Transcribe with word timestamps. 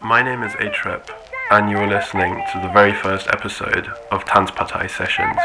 My 0.00 0.22
name 0.22 0.44
is 0.44 0.52
Atrip, 0.52 1.10
and 1.50 1.68
you 1.68 1.76
are 1.78 1.88
listening 1.88 2.34
to 2.52 2.60
the 2.60 2.68
very 2.68 2.92
first 2.92 3.26
episode 3.28 3.88
of 4.12 4.24
Tanzpartei 4.24 4.88
Sessions. 4.88 5.36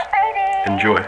Enjoy. 0.68 1.04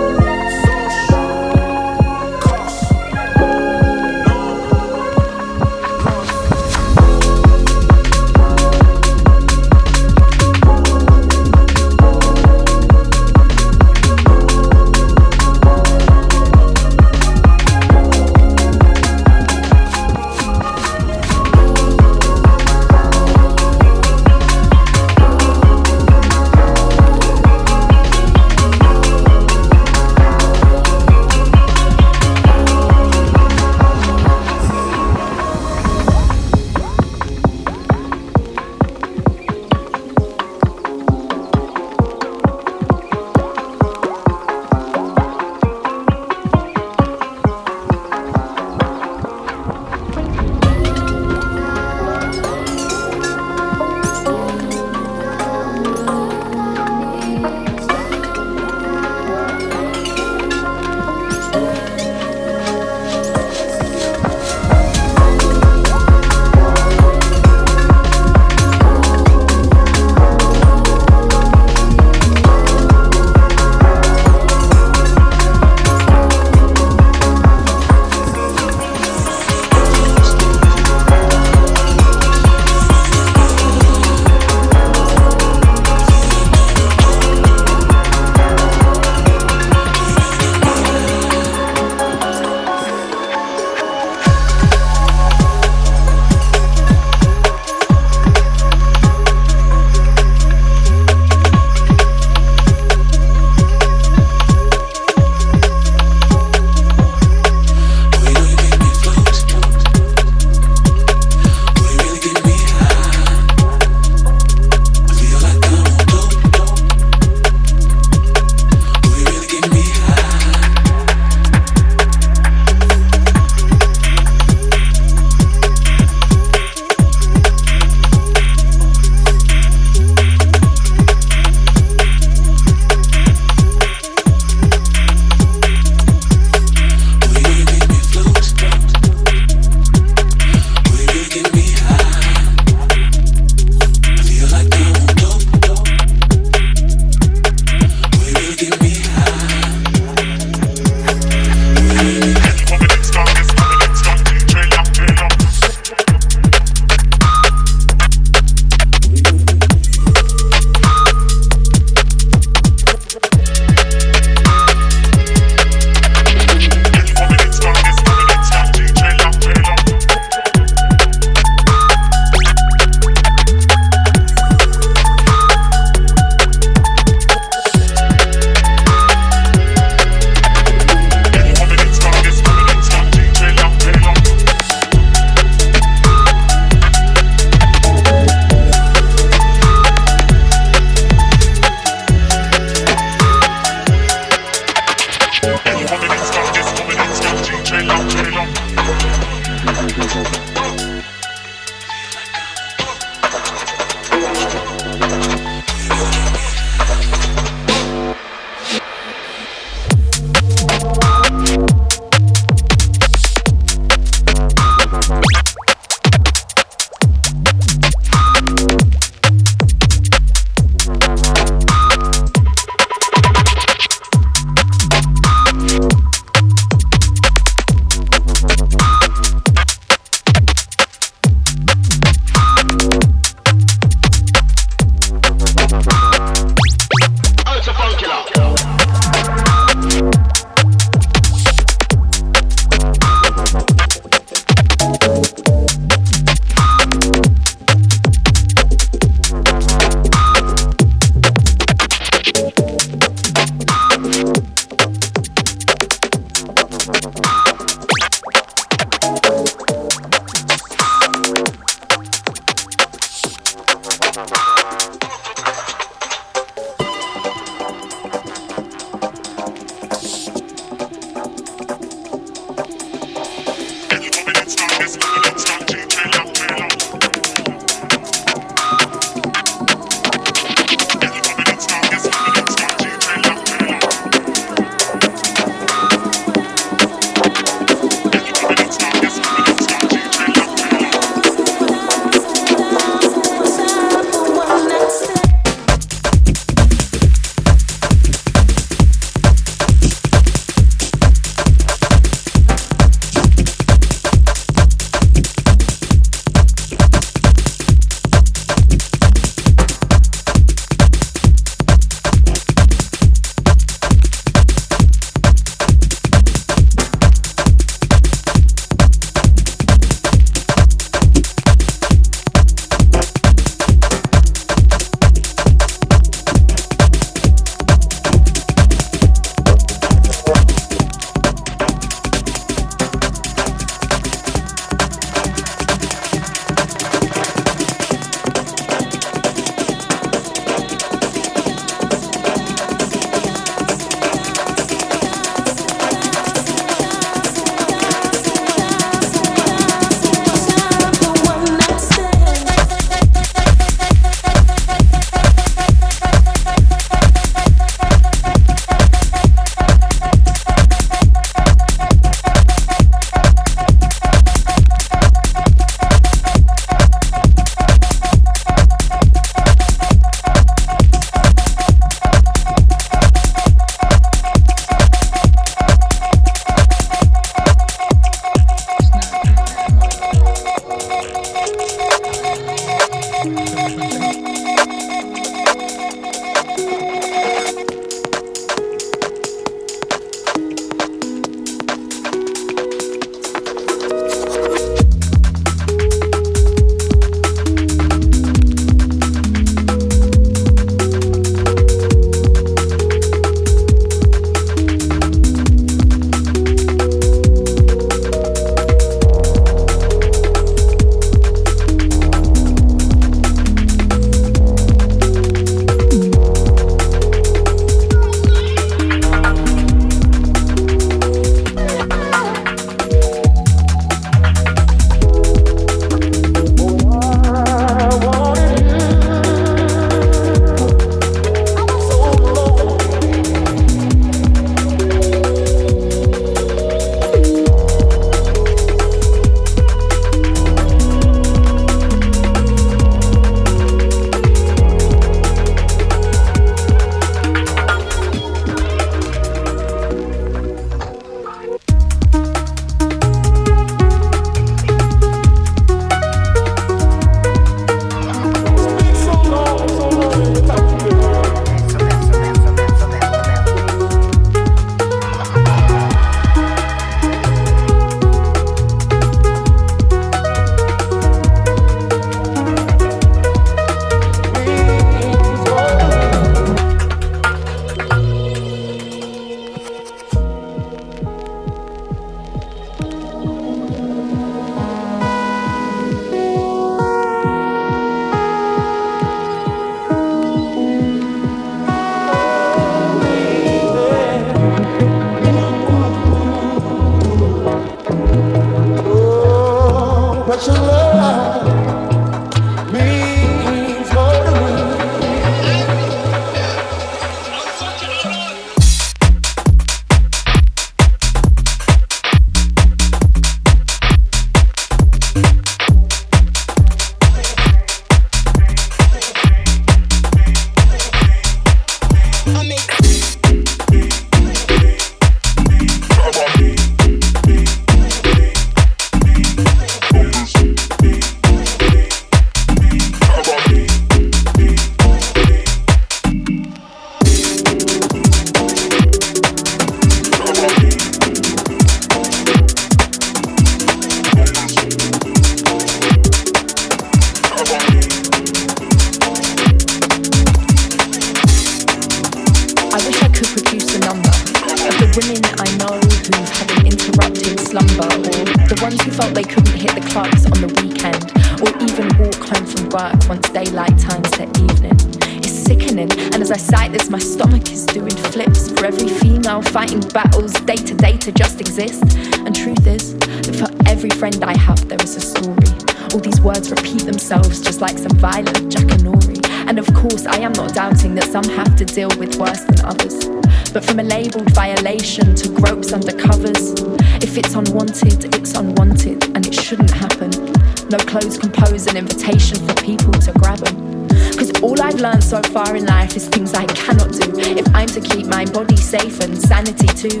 Once 563.10 563.28
daylight 563.30 563.76
turns 563.76 564.08
to 564.12 564.22
evening. 564.22 564.78
It's 565.18 565.32
sickening, 565.32 565.90
and 566.14 566.22
as 566.22 566.30
I 566.30 566.36
cite 566.36 566.70
this, 566.70 566.88
my 566.88 567.00
stomach 567.00 567.50
is 567.50 567.66
doing 567.66 567.90
flips 567.90 568.52
for 568.52 568.64
every 568.64 568.88
female 568.88 569.42
fighting 569.42 569.80
battles 569.80 570.32
day 570.42 570.54
to 570.54 570.74
day 570.74 570.96
to 570.98 571.10
just 571.10 571.40
exist. 571.40 571.82
And 572.24 572.32
truth 572.32 572.64
is 572.68 572.94
that 572.94 573.34
for 573.34 573.68
every 573.68 573.90
friend 573.90 574.22
I 574.22 574.38
have, 574.38 574.68
there 574.68 574.80
is 574.80 574.94
a 574.94 575.00
story. 575.00 575.50
All 575.92 575.98
these 575.98 576.20
words 576.20 576.52
repeat 576.52 576.82
themselves 576.82 577.40
just 577.40 577.60
like 577.60 577.78
some 577.78 577.96
violent 577.98 578.48
jackanory. 578.48 579.18
And 579.48 579.58
of 579.58 579.66
course, 579.74 580.06
I 580.06 580.20
am 580.20 580.32
not 580.34 580.54
doubting 580.54 580.94
that 580.94 581.10
some 581.10 581.24
have 581.34 581.56
to 581.56 581.64
deal 581.64 581.90
with 581.98 582.14
worse 582.14 582.44
than 582.44 582.64
others. 582.64 583.06
But 583.52 583.64
from 583.64 583.80
a 583.80 583.82
labelled 583.82 584.30
violation 584.34 585.16
to 585.16 585.28
gropes 585.30 585.72
under 585.72 585.96
covers, 585.98 586.54
if 587.02 587.18
it's 587.18 587.34
unwanted, 587.34 588.14
it's 588.14 588.34
unwanted, 588.34 589.02
and 589.16 589.26
it 589.26 589.34
shouldn't 589.34 589.72
happen. 589.72 590.29
No 590.70 590.78
clothes 590.78 591.18
compose 591.18 591.66
an 591.66 591.76
invitation 591.76 592.46
for 592.46 592.54
people 592.62 592.92
to 592.92 593.10
grab 593.18 593.38
them. 593.38 593.88
Cause 594.16 594.30
all 594.40 594.62
I've 594.62 594.78
learned 594.78 595.02
so 595.02 595.20
far 595.20 595.56
in 595.56 595.66
life 595.66 595.96
is 595.96 596.06
things 596.06 596.32
I 596.32 596.46
cannot 596.46 596.92
do 596.92 597.10
if 597.18 597.44
I'm 597.52 597.66
to 597.74 597.80
keep 597.80 598.06
my 598.06 598.24
body 598.26 598.54
safe 598.54 599.00
and 599.00 599.20
sanity 599.20 599.66
too. 599.66 600.00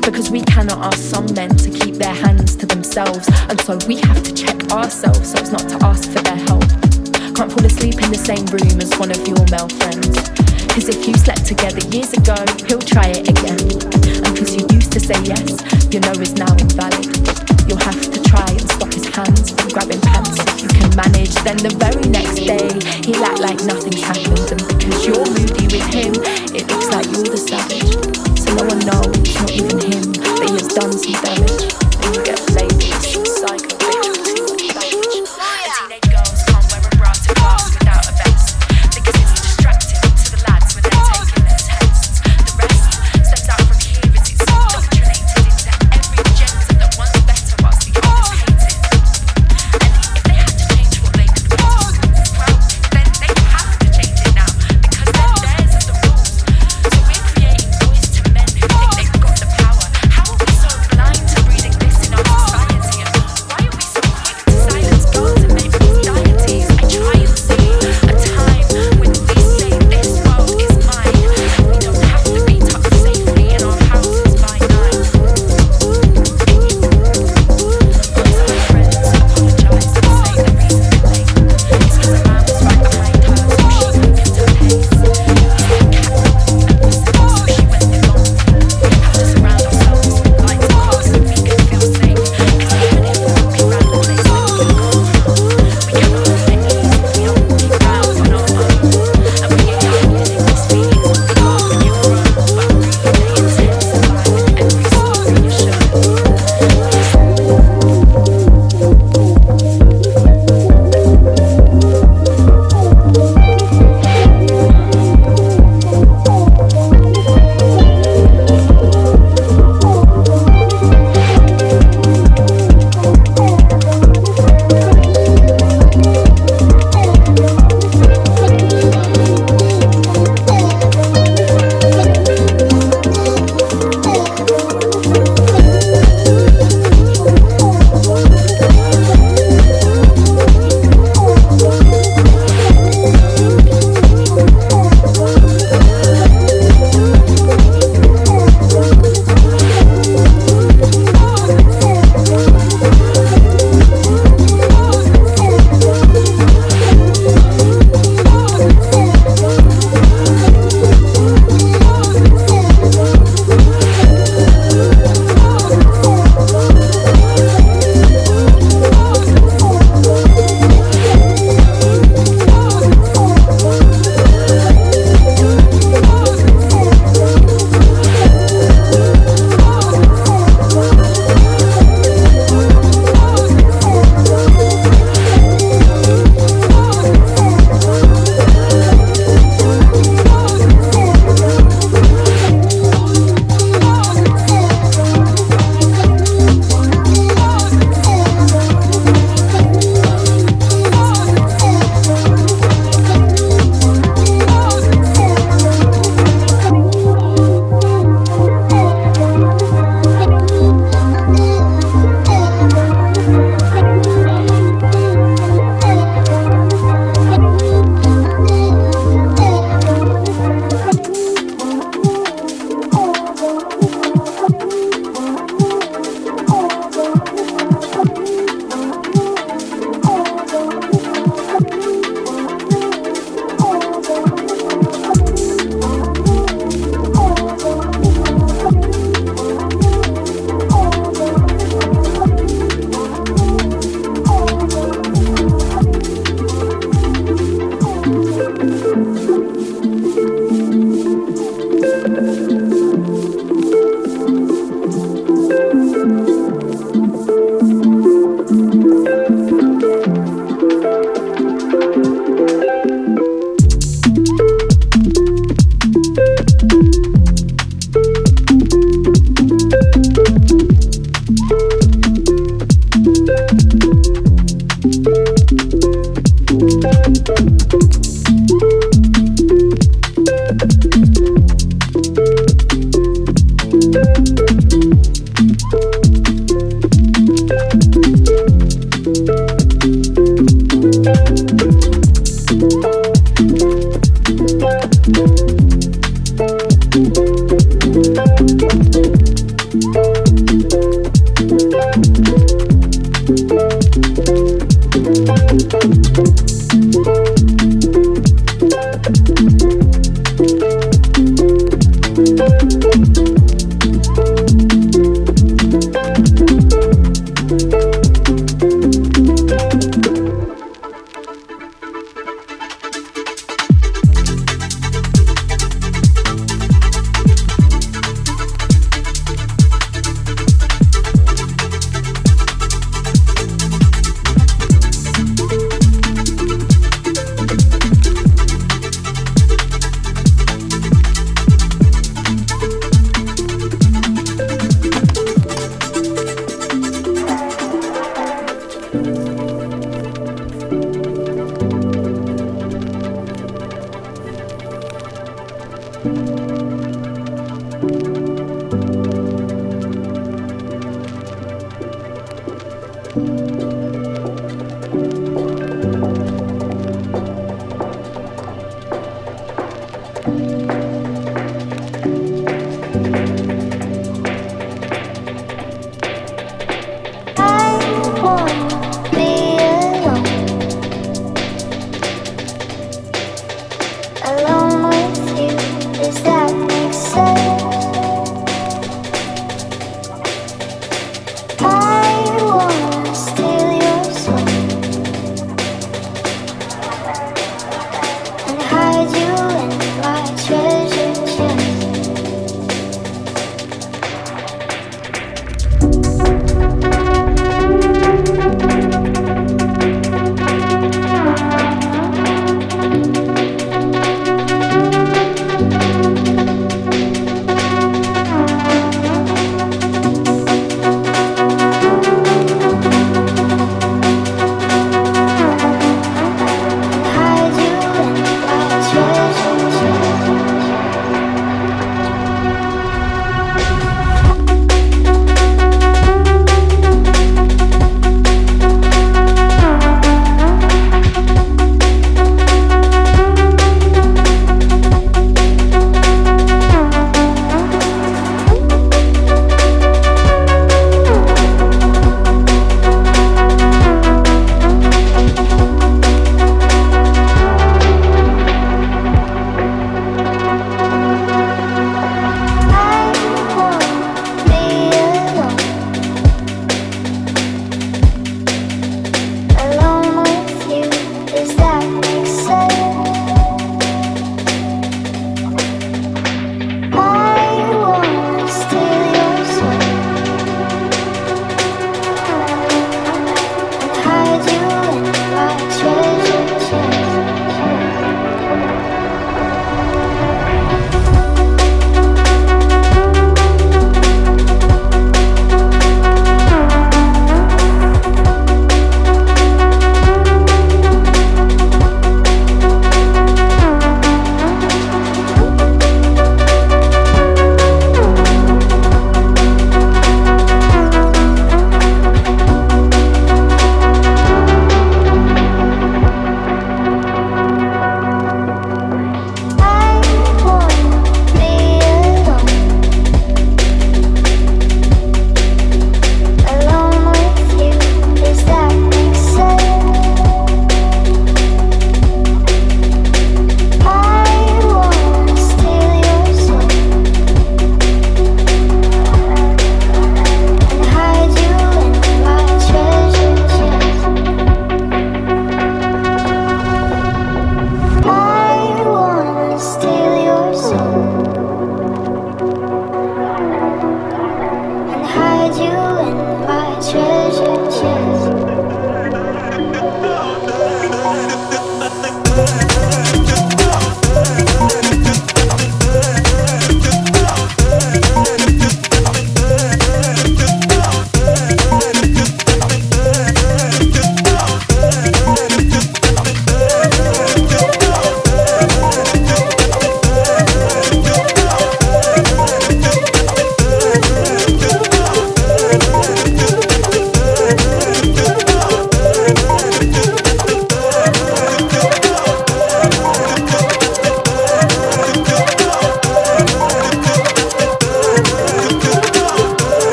Because 0.00 0.30
we 0.30 0.40
cannot 0.40 0.78
ask 0.78 1.00
some 1.00 1.26
men 1.34 1.50
to 1.56 1.68
keep 1.68 1.96
their 1.96 2.14
hands 2.14 2.56
to 2.56 2.64
themselves, 2.64 3.28
and 3.50 3.60
so 3.60 3.76
we 3.86 3.96
have 3.96 4.22
to 4.22 4.32
check 4.32 4.72
ourselves 4.72 5.32
so 5.32 5.38
as 5.38 5.52
not 5.52 5.68
to 5.68 5.84
ask 5.84 6.10
for 6.10 6.22
their 6.22 6.40
help. 6.48 6.64
Can't 7.36 7.52
fall 7.52 7.66
asleep 7.66 8.00
in 8.00 8.08
the 8.08 8.16
same 8.16 8.46
room 8.46 8.80
as 8.80 8.96
one 8.96 9.10
of 9.10 9.20
your 9.28 9.44
male 9.52 9.68
friends. 9.68 10.16
Cause 10.72 10.88
if 10.88 11.06
you 11.06 11.12
slept 11.12 11.44
together 11.44 11.84
years 11.92 12.14
ago, 12.14 12.40
he'll 12.68 12.80
try 12.80 13.12
it 13.12 13.28
again. 13.28 13.60
And 14.24 14.32
cause 14.32 14.56
you 14.56 14.64
used 14.72 14.92
to 14.92 15.00
say 15.00 15.20
yes, 15.28 15.60
you 15.92 16.00
know 16.00 16.16
is 16.16 16.32
now 16.40 16.56
invalid. 16.56 17.04
You'll 17.68 17.84
have 17.84 18.00
to 18.00 18.22
try 18.24 18.48
and 18.48 18.70
stop 18.70 18.94
his 18.94 19.05
grabbing 19.76 20.00
pants 20.00 20.40
if 20.40 20.62
you 20.62 20.68
can 20.68 20.88
manage. 20.96 21.34
Then 21.44 21.58
the 21.58 21.68
very 21.76 22.00
next 22.08 22.40
day, 22.40 22.64
he'll 23.04 23.22
act 23.22 23.40
like 23.40 23.60
nothing's 23.68 24.00
happened. 24.00 24.48
And 24.48 24.64
because 24.72 25.04
you're 25.04 25.28
moody 25.36 25.68
with 25.68 25.92
him, 25.92 26.16
it 26.56 26.64
looks 26.72 26.88
like 26.88 27.04
you're 27.12 27.28
the 27.28 27.36
savage. 27.36 27.92
So 28.40 28.56
no 28.56 28.64
one 28.64 28.80
knows, 28.88 29.34
not 29.36 29.52
even 29.52 29.76
him, 29.76 30.16
that 30.16 30.48
he 30.48 30.56
has 30.56 30.72
done 30.72 30.96
some 30.96 31.12
damage. 31.20 31.68
And 32.00 32.16
you 32.16 32.24
get 32.24 32.40
labeled 32.56 32.75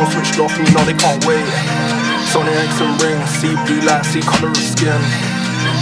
Phones 0.00 0.12
switched 0.14 0.38
off, 0.38 0.56
and 0.58 0.68
you 0.68 0.74
know 0.74 0.84
they 0.84 0.94
can't 0.94 1.24
wait. 1.26 1.44
Sony 2.32 2.52
X 2.64 2.80
and 2.80 2.94
rings, 3.02 3.28
see 3.40 3.54
blue 3.66 3.80
light, 3.86 4.04
see 4.04 4.20
colour 4.20 4.50
of 4.50 4.56
skin. 4.56 5.00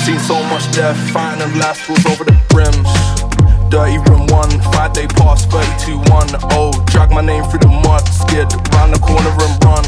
Seen 0.04 0.18
so 0.18 0.42
much 0.44 0.64
death, 0.72 0.98
fighting 1.10 1.42
and 1.42 1.58
last 1.58 1.88
rules 1.88 2.04
over 2.06 2.24
the 2.24 2.34
brims. 2.48 2.88
Dirty 3.70 3.98
room 4.10 4.26
one, 4.28 4.50
five 4.72 4.92
day 4.92 5.06
pass, 5.06 5.44
32 5.46 5.98
1. 6.10 6.28
Oh, 6.56 6.72
drag 6.86 7.10
my 7.10 7.20
name 7.20 7.44
through 7.44 7.60
the 7.60 7.68
mud, 7.68 8.06
skid 8.08 8.48
round 8.72 8.94
the 8.94 8.98
corner 8.98 9.30
and 9.30 9.54
run. 9.64 9.84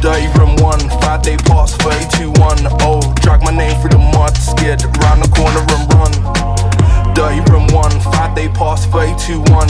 Dirty 0.00 0.28
room 0.38 0.56
one, 0.62 0.80
five 1.02 1.22
day 1.22 1.36
pass, 1.36 1.74
32 1.76 2.30
1. 2.40 2.58
Oh, 2.86 3.02
drag 3.20 3.42
my 3.42 3.50
name 3.50 3.74
through 3.80 3.90
the 3.90 3.98
mud, 3.98 4.36
skid 4.36 4.82
round 5.02 5.22
the 5.22 5.28
corner 5.34 5.60
and 5.60 5.84
run. 5.94 6.65
Room 7.16 7.66
one, 7.68 7.98
five 8.12 8.36
day 8.36 8.46
pass, 8.48 8.84
32 8.84 9.40
1. 9.40 9.68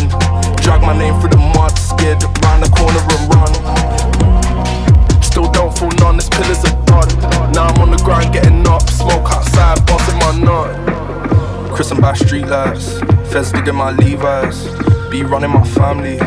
Drag 0.57 0.83
my 0.83 0.99
name 0.99 1.15
through 1.21 1.31
the 1.31 1.37
mud, 1.55 1.79
skid 1.79 2.21
round 2.43 2.65
the 2.65 2.69
corner 2.75 2.99
and 2.99 3.23
run. 3.31 5.23
Still 5.23 5.49
don't 5.53 5.73
fall 5.79 5.93
none, 6.01 6.17
this 6.17 6.29
pillars 6.29 6.65
are 6.65 6.85
done. 6.87 7.53
Now 7.53 7.67
I'm 7.69 7.83
on 7.83 7.91
the 7.93 8.03
ground 8.03 8.33
getting 8.33 8.67
up, 8.67 8.83
smoke 8.91 9.31
outside, 9.31 9.79
bossing 9.87 10.19
my 10.19 10.37
nut. 10.41 11.73
Chris 11.73 11.93
and 11.93 12.01
by 12.01 12.15
street 12.15 12.47
lights, 12.47 12.99
feds 13.31 13.53
digging 13.53 13.77
my 13.77 13.93
Levi's. 13.93 14.67
Be 15.09 15.23
running 15.23 15.51
my 15.51 15.63
family, 15.63 16.19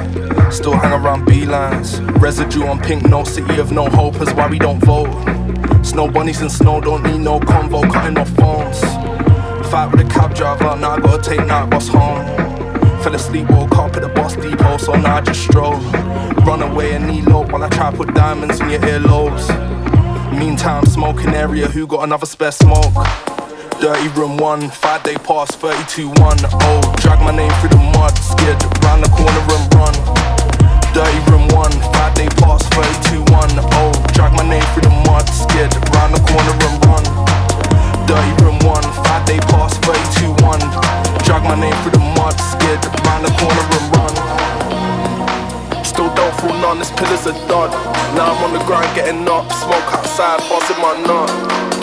still 0.49 0.71
hang 0.71 0.93
around 0.93 1.25
B 1.25 1.45
lines. 1.45 1.99
Residue 2.21 2.63
on 2.63 2.79
pink, 2.79 3.03
no 3.09 3.25
city 3.25 3.59
of 3.59 3.73
no 3.73 3.89
hope, 3.89 4.21
is 4.21 4.33
why 4.35 4.47
we 4.47 4.57
don't 4.57 4.79
vote. 4.79 5.11
Snow 5.85 6.09
bunnies 6.09 6.39
and 6.39 6.49
snow 6.49 6.79
don't 6.79 7.03
need 7.03 7.19
no 7.19 7.41
convo, 7.41 7.83
cutting 7.91 8.17
off 8.17 8.29
phones. 8.29 8.79
Fight 9.69 9.91
with 9.91 10.01
a 10.01 10.09
cab 10.09 10.33
driver, 10.33 10.75
now 10.77 10.95
I 10.95 10.99
gotta 10.99 11.21
take 11.21 11.45
night 11.45 11.69
bus 11.69 11.89
home. 11.89 12.25
Fell 13.03 13.13
asleep, 13.13 13.47
woke 13.51 13.77
up 13.77 13.95
at 13.95 14.01
the 14.01 14.09
bus 14.09 14.35
depot, 14.35 14.77
so 14.77 14.93
now 14.93 15.17
I 15.17 15.21
just 15.21 15.43
stroll. 15.43 15.77
Run 16.41 16.63
away 16.63 16.93
and 16.95 17.05
low 17.27 17.45
while 17.45 17.61
I 17.61 17.69
try 17.69 17.91
to 17.91 17.97
put 17.97 18.15
diamonds 18.15 18.59
in 18.61 18.71
your 18.71 18.79
earlobes. 18.79 19.45
Meantime, 20.35 20.87
smoking 20.87 21.35
area, 21.35 21.67
who 21.67 21.85
got 21.85 22.03
another 22.03 22.25
spare 22.25 22.51
smoke? 22.51 22.95
Dirty 23.79 24.07
room 24.17 24.37
one, 24.37 24.71
five 24.71 25.03
day 25.03 25.17
pass, 25.17 25.55
32 25.57 26.09
1. 26.09 26.17
Oh, 26.17 26.95
drag 26.97 27.19
my 27.21 27.29
name 27.29 27.51
through 27.61 27.69
the 27.69 27.91
mud, 27.93 28.17
skid 28.17 28.57
round 28.81 29.03
the 29.03 29.09
corner 29.13 29.43
and 29.53 29.65
run. 29.77 29.93
Dirty 30.97 31.19
room 31.29 31.47
one, 31.53 31.71
five 31.93 32.15
day 32.15 32.27
pass, 32.41 32.65
32 32.73 33.21
1. 33.21 33.49
Oh, 33.77 33.91
drag 34.13 34.33
my 34.33 34.49
name 34.49 34.65
through 34.73 34.89
the 34.89 34.95
mud, 35.05 35.29
skid 35.29 35.69
round 35.93 36.15
the 36.15 36.21
corner 36.25 36.57
and 36.57 36.85
run. 36.87 37.48
Dirty 38.09 38.43
room 38.43 38.57
one, 38.65 38.81
five 39.05 39.23
day 39.27 39.37
pass, 39.53 39.77
32 39.85 40.33
1. 40.43 40.59
Drag 41.25 41.43
my 41.43 41.53
name 41.53 41.75
through 41.83 41.91
the 41.91 41.99
mud, 42.17 42.33
skid 42.41 42.81
round 43.05 43.23
the 43.23 43.29
corner 43.37 43.65
and 43.77 43.85
run. 43.93 44.13
Still 45.85 46.11
don't 46.15 46.33
fall 46.41 46.55
none, 46.57 46.79
this 46.79 46.89
pillars 46.89 47.27
are 47.27 47.37
done. 47.47 47.69
Now 48.17 48.33
I'm 48.33 48.45
on 48.45 48.53
the 48.53 48.65
grind 48.65 48.95
getting 48.95 49.29
up, 49.29 49.51
smoke 49.51 49.93
outside, 49.93 50.39
bossing 50.49 50.81
my 50.81 50.97
nut. 51.05 51.78